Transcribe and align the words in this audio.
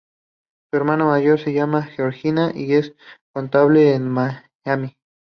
Su 0.71 0.77
hermana 0.79 1.05
mayor 1.05 1.37
se 1.39 1.53
llama 1.53 1.83
Georgina, 1.83 2.49
y 2.55 2.73
es 2.73 2.95
contable 3.35 3.93
en 3.93 4.09
Miami. 4.09 4.97